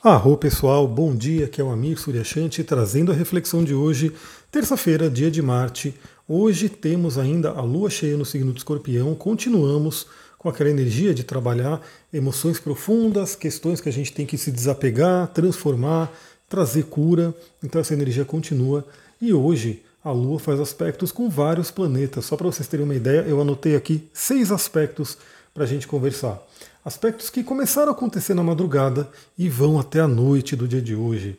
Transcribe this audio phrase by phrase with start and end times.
[0.00, 4.12] Arro pessoal, bom dia, aqui é o Amir Suryashanti trazendo a reflexão de hoje,
[4.48, 5.92] terça-feira, dia de Marte.
[6.28, 10.06] Hoje temos ainda a lua cheia no signo de escorpião, continuamos
[10.38, 11.82] com aquela energia de trabalhar
[12.12, 16.12] emoções profundas, questões que a gente tem que se desapegar, transformar,
[16.48, 18.86] trazer cura, então essa energia continua.
[19.20, 22.24] E hoje a Lua faz aspectos com vários planetas.
[22.24, 25.18] Só para vocês terem uma ideia, eu anotei aqui seis aspectos
[25.52, 26.40] para a gente conversar.
[26.88, 29.06] Aspectos que começaram a acontecer na madrugada
[29.36, 31.38] e vão até a noite do dia de hoje.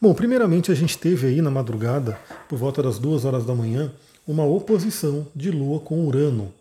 [0.00, 2.16] Bom, primeiramente a gente teve aí na madrugada,
[2.48, 3.90] por volta das duas horas da manhã,
[4.24, 6.54] uma oposição de Lua com Urano.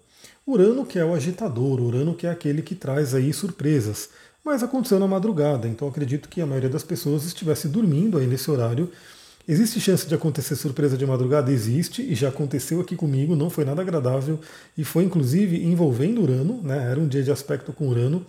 [0.47, 4.09] Urano que é o agitador, Urano que é aquele que traz aí surpresas.
[4.43, 8.49] Mas aconteceu na madrugada, então acredito que a maioria das pessoas estivesse dormindo aí nesse
[8.49, 8.89] horário
[9.45, 11.51] Existe chance de acontecer surpresa de madrugada?
[11.51, 14.39] Existe, e já aconteceu aqui comigo, não foi nada agradável,
[14.77, 16.89] e foi inclusive envolvendo Urano, né?
[16.89, 18.25] era um dia de aspecto com Urano.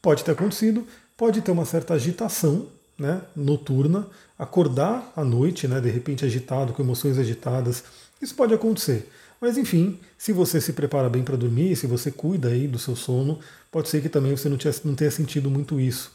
[0.00, 3.20] Pode ter acontecido, pode ter uma certa agitação né?
[3.34, 4.06] noturna,
[4.38, 5.78] acordar à noite, né?
[5.78, 7.84] de repente agitado, com emoções agitadas,
[8.20, 9.10] isso pode acontecer.
[9.38, 12.96] Mas enfim, se você se prepara bem para dormir, se você cuida aí do seu
[12.96, 13.38] sono,
[13.70, 16.12] pode ser que também você não, não tenha sentido muito isso.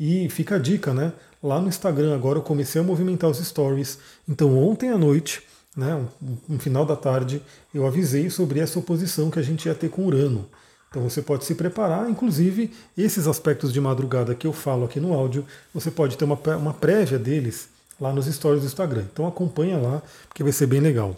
[0.00, 1.12] E fica a dica, né?
[1.42, 3.98] Lá no Instagram agora eu comecei a movimentar os stories.
[4.28, 5.42] Então ontem à noite,
[5.76, 6.04] né,
[6.48, 7.42] no final da tarde,
[7.74, 10.48] eu avisei sobre essa oposição que a gente ia ter com Urano.
[10.88, 15.14] Então você pode se preparar, inclusive esses aspectos de madrugada que eu falo aqui no
[15.14, 19.06] áudio, você pode ter uma, uma prévia deles lá nos stories do Instagram.
[19.10, 21.16] Então acompanha lá, porque vai ser bem legal.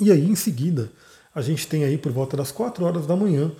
[0.00, 0.90] E aí em seguida,
[1.34, 3.52] a gente tem aí por volta das 4 horas da manhã,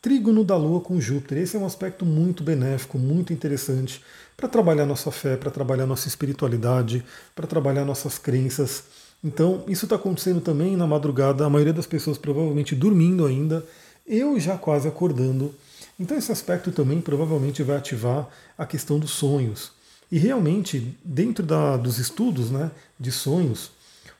[0.00, 1.38] trígono da Lua com Júpiter.
[1.38, 4.02] Esse é um aspecto muito benéfico, muito interessante
[4.36, 8.84] para trabalhar nossa fé, para trabalhar nossa espiritualidade, para trabalhar nossas crenças.
[9.22, 13.64] Então, isso está acontecendo também na madrugada, a maioria das pessoas provavelmente dormindo ainda,
[14.06, 15.54] eu já quase acordando.
[15.98, 18.26] Então, esse aspecto também provavelmente vai ativar
[18.56, 19.72] a questão dos sonhos.
[20.10, 23.70] E realmente, dentro da, dos estudos né, de sonhos,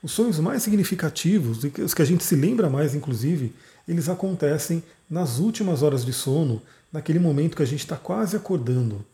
[0.02, 3.54] os sonhos mais significativos, os que a gente se lembra mais, inclusive,
[3.90, 6.62] eles acontecem nas últimas horas de sono,
[6.92, 9.04] naquele momento que a gente está quase acordando.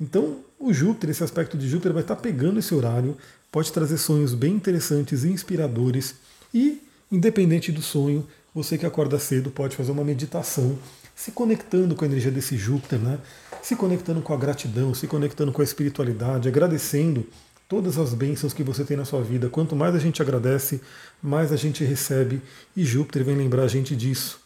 [0.00, 3.16] Então, o Júpiter, esse aspecto de Júpiter, vai estar pegando esse horário,
[3.52, 6.16] pode trazer sonhos bem interessantes e inspiradores.
[6.52, 10.76] E, independente do sonho, você que acorda cedo pode fazer uma meditação,
[11.14, 13.18] se conectando com a energia desse Júpiter, né?
[13.62, 17.26] se conectando com a gratidão, se conectando com a espiritualidade, agradecendo
[17.68, 19.48] todas as bênçãos que você tem na sua vida.
[19.48, 20.80] Quanto mais a gente agradece,
[21.22, 22.40] mais a gente recebe,
[22.76, 24.40] e Júpiter vem lembrar a gente disso.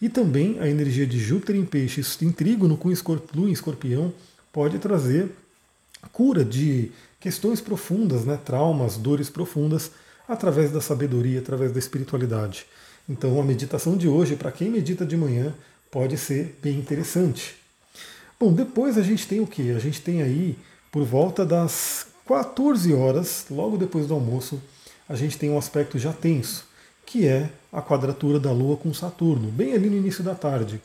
[0.00, 2.88] E também a energia de Júpiter em peixes, em trígono com
[3.34, 4.12] Lua em escorpião,
[4.52, 5.30] pode trazer
[6.12, 9.90] cura de questões profundas, né, traumas, dores profundas,
[10.26, 12.64] através da sabedoria, através da espiritualidade.
[13.08, 15.52] Então, a meditação de hoje, para quem medita de manhã,
[15.90, 17.56] pode ser bem interessante.
[18.38, 19.72] Bom, depois a gente tem o que?
[19.72, 20.56] A gente tem aí,
[20.90, 24.62] por volta das 14 horas, logo depois do almoço,
[25.08, 26.64] a gente tem um aspecto já tenso,
[27.04, 30.80] que é a quadratura da Lua com Saturno, bem ali no início da tarde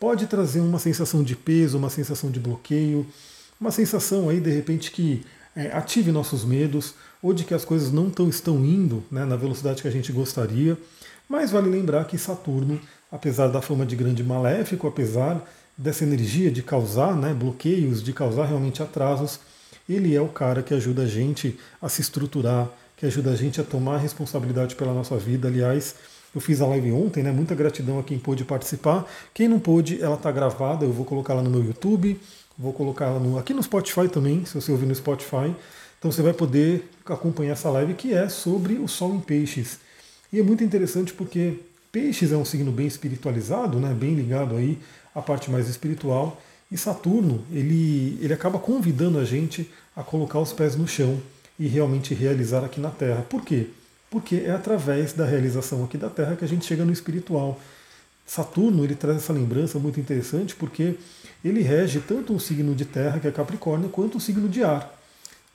[0.00, 3.06] pode trazer uma sensação de peso, uma sensação de bloqueio,
[3.60, 5.24] uma sensação aí de repente que
[5.54, 9.36] é, ative nossos medos ou de que as coisas não tão, estão indo né, na
[9.36, 10.76] velocidade que a gente gostaria.
[11.28, 12.80] Mas vale lembrar que Saturno,
[13.12, 15.46] apesar da fama de grande maléfico, apesar
[15.76, 19.38] dessa energia de causar né, bloqueios, de causar realmente atrasos,
[19.94, 23.60] ele é o cara que ajuda a gente a se estruturar, que ajuda a gente
[23.60, 25.48] a tomar responsabilidade pela nossa vida.
[25.48, 25.94] Aliás,
[26.34, 27.32] eu fiz a live ontem, né?
[27.32, 29.04] Muita gratidão a quem pôde participar.
[29.34, 30.84] Quem não pôde, ela está gravada.
[30.84, 32.20] Eu vou colocar ela no meu YouTube,
[32.56, 35.54] vou colocar ela no, aqui no Spotify também, se você ouvir no Spotify.
[35.98, 39.78] Então você vai poder acompanhar essa live que é sobre o Sol em Peixes.
[40.32, 41.58] E é muito interessante porque
[41.90, 43.92] Peixes é um signo bem espiritualizado, né?
[43.92, 44.78] Bem ligado aí
[45.14, 46.40] à parte mais espiritual.
[46.70, 51.20] E Saturno, ele, ele acaba convidando a gente a colocar os pés no chão
[51.58, 53.22] e realmente realizar aqui na Terra.
[53.22, 53.68] Por quê?
[54.10, 57.58] porque é através da realização aqui da Terra que a gente chega no espiritual.
[58.26, 60.96] Saturno ele traz essa lembrança muito interessante porque
[61.44, 64.92] ele rege tanto um signo de terra, que é Capricórnio, quanto um signo de ar.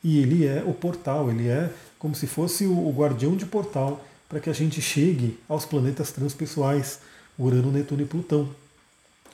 [0.04, 1.70] E ele é o portal, ele é
[2.00, 7.00] como se fosse o guardião de portal para que a gente chegue aos planetas transpessoais,
[7.38, 8.50] Urano, Netuno e Plutão.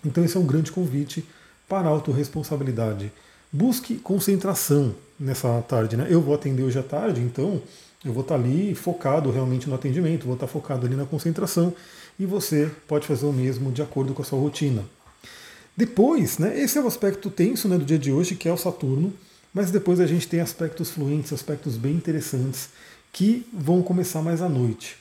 [0.06, 1.26] Então esse é um grande convite
[1.72, 3.14] para a autorresponsabilidade.
[3.50, 5.96] Busque concentração nessa tarde.
[5.96, 6.06] Né?
[6.10, 7.62] Eu vou atender hoje à tarde, então
[8.04, 11.74] eu vou estar ali focado realmente no atendimento, vou estar focado ali na concentração
[12.20, 14.84] e você pode fazer o mesmo de acordo com a sua rotina.
[15.78, 18.58] Depois, né, esse é o aspecto tenso né, do dia de hoje, que é o
[18.58, 19.14] Saturno,
[19.54, 22.68] mas depois a gente tem aspectos fluentes, aspectos bem interessantes
[23.14, 24.98] que vão começar mais à noite.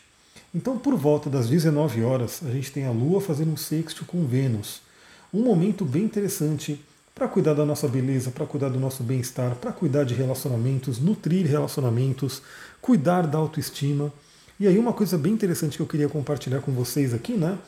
[0.55, 4.25] Então, por volta das 19 horas, a gente tem a Lua fazendo um sexto com
[4.25, 4.89] Vênus.
[5.33, 6.81] Um momento bem interessante
[7.15, 11.47] para cuidar da nossa beleza, para cuidar do nosso bem-estar, para cuidar de relacionamentos, nutrir
[11.47, 12.43] relacionamentos,
[12.81, 14.13] cuidar da autoestima.
[14.59, 17.59] E aí uma coisa bem interessante que eu queria compartilhar com vocês aqui, né?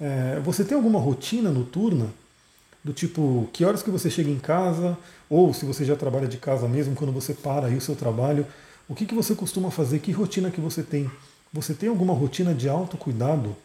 [0.00, 2.06] É, você tem alguma rotina noturna?
[2.84, 4.96] Do tipo, que horas que você chega em casa,
[5.28, 8.46] ou se você já trabalha de casa mesmo, quando você para aí o seu trabalho,
[8.88, 9.98] o que, que você costuma fazer?
[9.98, 11.10] Que rotina que você tem?
[11.52, 13.56] Você tem alguma rotina de autocuidado?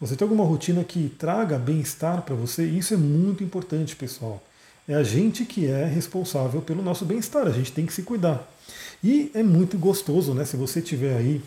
[0.00, 2.64] Você tem alguma rotina que traga bem-estar para você?
[2.64, 4.42] Isso é muito importante, pessoal.
[4.86, 8.46] É a gente que é responsável pelo nosso bem-estar, a gente tem que se cuidar.
[9.02, 10.44] E é muito gostoso, né?
[10.44, 11.42] Se você tiver aí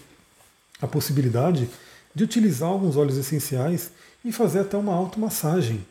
[0.81, 1.69] a possibilidade
[2.13, 3.91] de utilizar alguns óleos essenciais
[4.23, 5.85] e fazer até uma automassagem.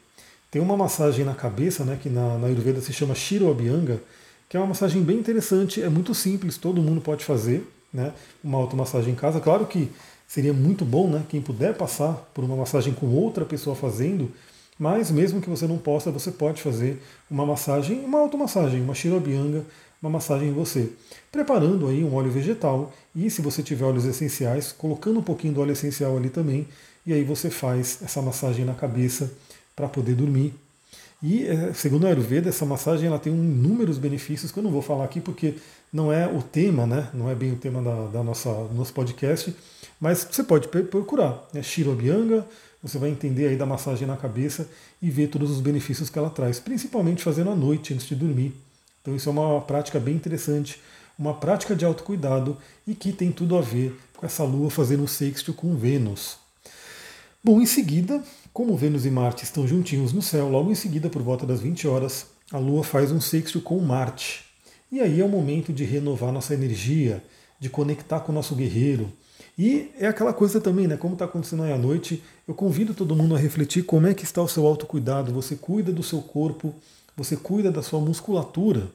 [0.51, 4.01] Tem uma massagem na cabeça, né, que na, na Ayurveda se chama Shiro Abhyanga,
[4.49, 8.13] que é uma massagem bem interessante, é muito simples, todo mundo pode fazer, né,
[8.43, 9.41] uma automassagem em casa.
[9.41, 9.91] Claro que
[10.29, 14.31] seria muito bom, né, quem puder passar por uma massagem com outra pessoa fazendo,
[14.79, 19.17] mas mesmo que você não possa, você pode fazer uma massagem, uma automassagem, uma Shiro
[19.17, 19.65] Abhyanga,
[20.01, 20.91] uma massagem em você.
[21.33, 25.61] Preparando aí um óleo vegetal e se você tiver óleos essenciais, colocando um pouquinho do
[25.61, 26.69] óleo essencial ali também,
[27.05, 29.33] e aí você faz essa massagem na cabeça
[29.75, 30.55] para poder dormir.
[31.21, 34.83] E é, segundo a Ayurveda, essa massagem ela tem inúmeros benefícios que eu não vou
[34.83, 35.55] falar aqui porque
[35.93, 37.09] não é o tema, né?
[37.13, 39.53] não é bem o tema da, da nossa, do nosso podcast,
[40.01, 41.47] mas você pode procurar.
[41.55, 42.47] É Shiro Abhyanga,
[42.83, 44.69] você vai entender aí da massagem na cabeça
[45.01, 48.55] e ver todos os benefícios que ela traz, principalmente fazendo à noite antes de dormir.
[49.03, 50.81] Então isso é uma prática bem interessante,
[51.19, 52.57] uma prática de autocuidado
[52.87, 56.37] e que tem tudo a ver com essa lua fazendo um sexto com Vênus.
[57.43, 58.23] Bom, em seguida,
[58.53, 61.87] como Vênus e Marte estão juntinhos no céu, logo em seguida, por volta das 20
[61.87, 64.45] horas, a Lua faz um sexto com Marte.
[64.91, 67.23] E aí é o momento de renovar nossa energia,
[67.61, 69.13] de conectar com o nosso guerreiro.
[69.59, 70.97] E é aquela coisa também, né?
[70.97, 74.23] Como está acontecendo aí à noite, eu convido todo mundo a refletir como é que
[74.23, 75.33] está o seu autocuidado.
[75.33, 76.73] Você cuida do seu corpo,
[77.17, 78.87] você cuida da sua musculatura,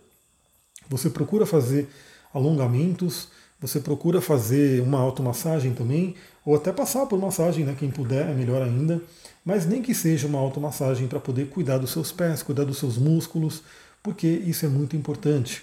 [0.87, 1.89] você procura fazer
[2.33, 3.27] alongamentos,
[3.59, 6.15] você procura fazer uma automassagem também,
[6.45, 7.75] ou até passar por massagem, né?
[7.77, 9.01] Quem puder, é melhor ainda.
[9.43, 12.97] Mas nem que seja uma automassagem para poder cuidar dos seus pés, cuidar dos seus
[12.97, 13.63] músculos,
[14.01, 15.61] porque isso é muito importante.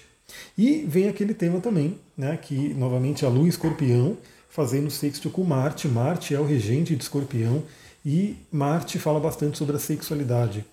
[0.55, 2.37] E vem aquele tema também, né?
[2.37, 4.15] Que novamente a lua escorpião
[4.51, 5.87] fazendo sexto com Marte.
[5.87, 7.63] Marte é o regente de escorpião
[8.05, 10.63] e Marte fala bastante sobre a sexualidade.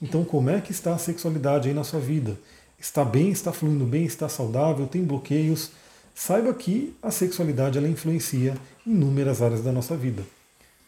[0.00, 2.38] Então, como é que está a sexualidade aí na sua vida?
[2.78, 5.70] Está bem, está fluindo bem, está saudável, tem bloqueios?
[6.14, 8.54] Saiba que a sexualidade ela influencia
[8.86, 10.22] inúmeras áreas da nossa vida.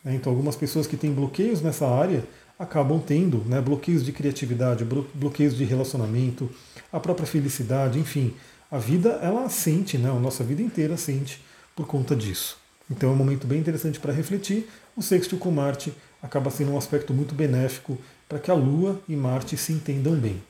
[0.05, 0.17] Né?
[0.17, 2.25] Então, algumas pessoas que têm bloqueios nessa área
[2.59, 6.51] acabam tendo né, bloqueios de criatividade, bloqueios de relacionamento,
[6.93, 8.35] a própria felicidade, enfim.
[8.71, 11.41] A vida, ela sente, né, a nossa vida inteira sente
[11.75, 12.59] por conta disso.
[12.91, 14.69] Então é um momento bem interessante para refletir.
[14.97, 15.93] O sexto com Marte
[16.23, 17.99] acaba sendo um aspecto muito benéfico
[18.29, 20.43] para que a Lua e Marte se entendam bem.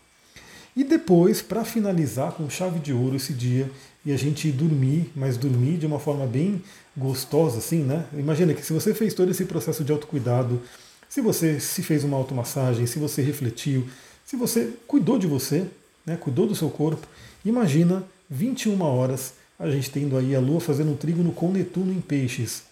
[0.76, 3.71] E depois, para finalizar com chave de ouro esse dia
[4.05, 6.61] e a gente dormir, mas dormir de uma forma bem
[6.97, 8.06] gostosa, assim, né?
[8.12, 10.61] Imagina que se você fez todo esse processo de autocuidado,
[11.09, 13.87] se você se fez uma automassagem, se você refletiu,
[14.25, 15.67] se você cuidou de você,
[16.05, 17.06] né, cuidou do seu corpo,
[17.44, 22.01] imagina 21 horas a gente tendo aí a Lua fazendo um trígono com Netuno em
[22.01, 22.62] peixes.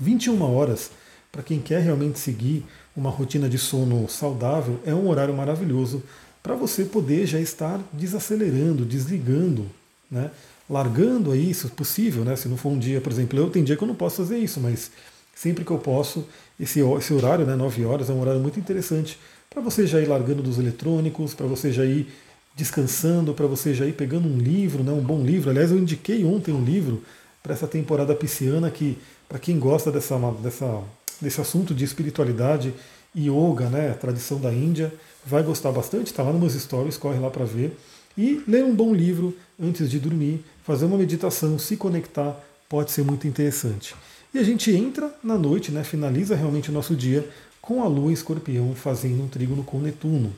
[0.00, 0.90] 21 horas,
[1.30, 2.64] para quem quer realmente seguir
[2.96, 6.02] uma rotina de sono saudável, é um horário maravilhoso
[6.42, 9.66] para você poder já estar desacelerando, desligando,
[10.10, 10.30] né?
[10.68, 12.34] largando aí, se possível, né?
[12.34, 14.38] se não for um dia, por exemplo, eu tenho dia que eu não posso fazer
[14.38, 14.90] isso, mas
[15.34, 16.26] sempre que eu posso,
[16.58, 19.18] esse, esse horário, né, 9 horas, é um horário muito interessante
[19.48, 22.08] para você já ir largando dos eletrônicos, para você já ir
[22.54, 25.50] descansando, para você já ir pegando um livro, né, um bom livro.
[25.50, 27.02] Aliás, eu indiquei ontem um livro
[27.42, 30.82] para essa temporada pisciana que, para quem gosta dessa, dessa,
[31.20, 32.74] desse assunto de espiritualidade,
[33.16, 34.92] yoga, né, tradição da Índia,
[35.24, 36.08] vai gostar bastante.
[36.08, 37.76] Está lá nos meus stories, corre lá para ver.
[38.16, 43.02] E ler um bom livro antes de dormir, fazer uma meditação, se conectar, pode ser
[43.02, 43.94] muito interessante.
[44.34, 47.26] E a gente entra na noite, né, finaliza realmente o nosso dia
[47.60, 50.32] com a Lua em Escorpião fazendo um trígono com Netuno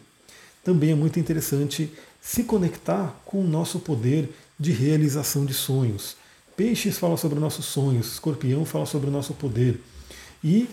[0.65, 6.17] também é muito interessante se conectar com o nosso poder de realização de sonhos.
[6.57, 9.81] Peixes fala sobre nossos sonhos, escorpião fala sobre o nosso poder.
[10.43, 10.69] E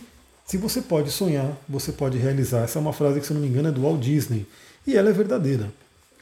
[0.45, 2.63] se você pode sonhar, você pode realizar.
[2.63, 4.45] Essa é uma frase que, se não me engano, é do Walt Disney.
[4.85, 5.71] E ela é verdadeira.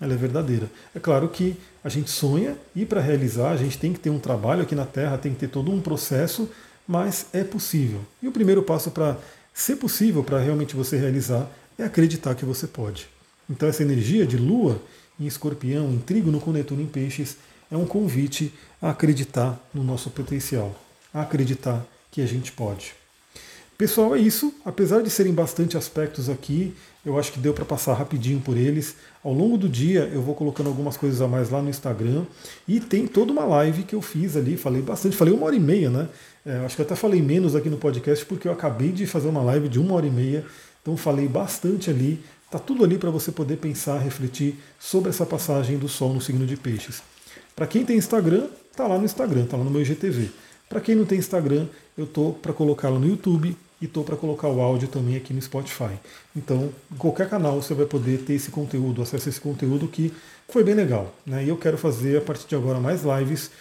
[0.01, 0.69] Ela é verdadeira.
[0.95, 4.19] É claro que a gente sonha e para realizar a gente tem que ter um
[4.19, 6.49] trabalho aqui na Terra, tem que ter todo um processo,
[6.87, 8.01] mas é possível.
[8.21, 9.17] E o primeiro passo para
[9.53, 13.09] ser possível, para realmente você realizar, é acreditar que você pode.
[13.49, 14.81] Então essa energia de Lua
[15.19, 17.37] em Escorpião, em Trígono com Netuno em Peixes,
[17.71, 20.75] é um convite a acreditar no nosso potencial,
[21.13, 22.93] a acreditar que a gente pode.
[23.79, 24.53] Pessoal, é isso.
[24.65, 26.73] Apesar de serem bastante aspectos aqui,
[27.05, 28.95] eu acho que deu para passar rapidinho por eles.
[29.23, 32.25] Ao longo do dia eu vou colocando algumas coisas a mais lá no Instagram
[32.67, 35.61] e tem toda uma live que eu fiz ali, falei bastante, falei uma hora e
[35.61, 36.09] meia, né?
[36.45, 39.41] É, acho que até falei menos aqui no podcast porque eu acabei de fazer uma
[39.43, 40.45] live de uma hora e meia,
[40.81, 42.21] então falei bastante ali.
[42.49, 46.47] Tá tudo ali para você poder pensar, refletir sobre essa passagem do Sol no signo
[46.47, 47.03] de Peixes.
[47.55, 50.31] Para quem tem Instagram, tá lá no Instagram, tá lá no meu IGTV.
[50.67, 54.47] Para quem não tem Instagram, eu tô para colocá-lo no YouTube e tô para colocar
[54.47, 55.91] o áudio também aqui no Spotify.
[56.35, 60.11] Então, em qualquer canal você vai poder ter esse conteúdo, acesso a esse conteúdo que
[60.47, 61.13] foi bem legal.
[61.25, 61.45] Né?
[61.45, 63.51] E eu quero fazer a partir de agora mais lives.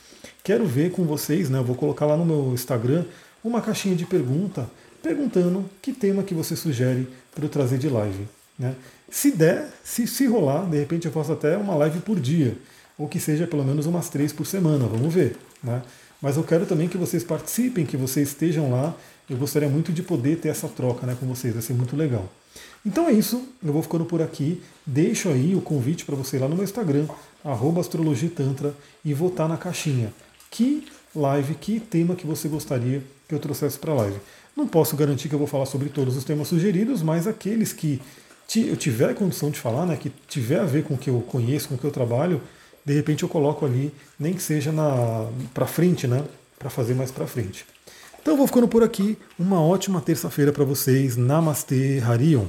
[0.42, 1.59] Quero ver com vocês, né?
[1.59, 3.04] Eu vou colocar lá no meu Instagram
[3.45, 4.68] uma caixinha de pergunta
[5.02, 8.38] perguntando que tema que você sugere para eu trazer de live.
[8.59, 8.75] Né?
[9.11, 12.57] Se der, se, se rolar, de repente eu faço até uma live por dia,
[12.99, 15.37] ou que seja pelo menos umas três por semana, vamos ver.
[15.62, 15.83] Né?
[16.21, 18.95] Mas eu quero também que vocês participem, que vocês estejam lá
[19.29, 22.27] eu gostaria muito de poder ter essa troca né, com vocês, vai ser muito legal.
[22.85, 24.62] Então é isso, eu vou ficando por aqui.
[24.87, 27.07] Deixo aí o convite para você ir lá no meu Instagram,
[27.79, 28.75] astrologitantra,
[29.05, 30.15] e votar na caixinha.
[30.50, 34.17] Que live, que tema que você gostaria que eu trouxesse para a live.
[34.57, 38.00] Não posso garantir que eu vou falar sobre todos os temas sugeridos, mas aqueles que
[38.57, 41.69] eu tiver condição de falar, né, que tiver a ver com o que eu conheço,
[41.69, 42.40] com o que eu trabalho,
[42.85, 44.73] de repente eu coloco ali, nem que seja
[45.52, 46.25] para frente, né,
[46.59, 47.67] para fazer mais para frente.
[48.21, 49.17] Então vou ficando por aqui.
[49.38, 51.17] Uma ótima terça-feira para vocês.
[51.17, 52.47] Namastê, Harion.